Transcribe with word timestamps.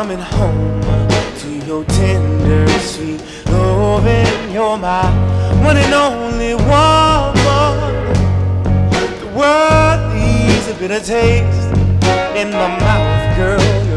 coming 0.00 0.18
home 0.18 0.80
to 1.36 1.66
your 1.66 1.84
tender, 1.84 2.66
sweet 2.78 3.22
loving. 3.48 4.50
You're 4.50 4.78
my 4.78 5.04
one 5.62 5.76
and 5.76 5.92
only 5.92 6.54
woman. 6.54 7.34
The 9.20 9.30
world 9.38 10.00
leaves 10.14 10.68
a 10.68 10.74
bitter 10.78 11.00
taste 11.00 11.68
in 12.34 12.50
my 12.50 12.68
mouth, 12.80 13.36
girl. 13.36 13.89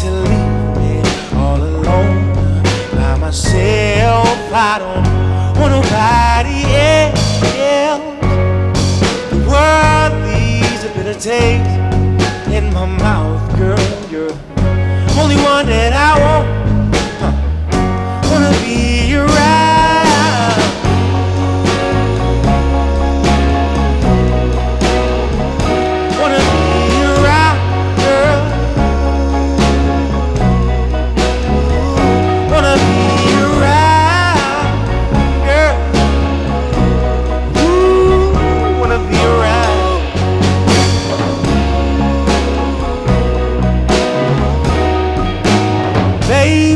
To 0.00 0.10
leave 0.10 0.76
me 0.78 1.02
all 1.34 1.60
alone 1.62 2.32
by 2.94 3.18
myself. 3.18 4.26
I 4.50 4.78
don't 4.78 5.04
want 5.60 5.72
nobody 5.76 6.64
else. 6.74 8.20
The 9.30 9.36
world 9.50 10.12
leaves 10.24 10.84
a 10.84 10.88
bitter 10.96 11.18
taste 11.20 11.79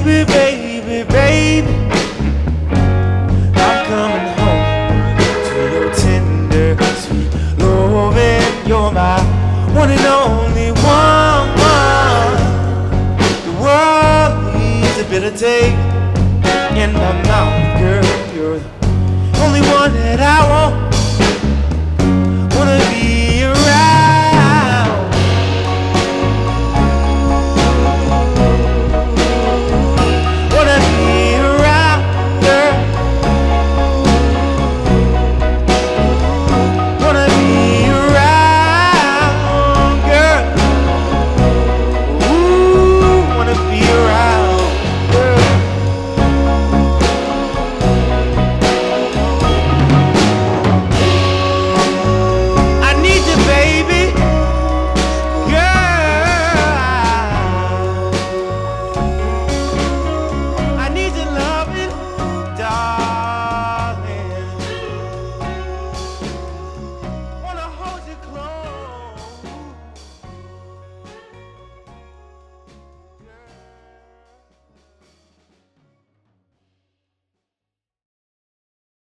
Baby, 0.04 0.24
baby, 0.32 1.10
baby. 1.10 1.72
I'm 3.56 3.86
coming 3.86 4.28
home 4.36 5.16
to 5.48 5.56
your 5.72 5.94
tender, 5.94 6.76
sweet 6.96 7.32
loving. 7.58 8.68
You're 8.68 8.92
my 8.92 9.18
one 9.72 9.90
and 9.90 10.04
only. 10.04 10.72
The 13.46 13.52
world 13.62 14.54
needs 14.54 14.98
a 14.98 15.04
in 16.76 16.92
my 16.92 17.22
mouth, 17.22 17.80
girl. 17.80 18.04
You're 18.36 18.58
the 18.58 19.40
only 19.42 19.62
one 19.62 19.94
that 19.94 20.20
I 20.20 20.48
want. 20.50 20.83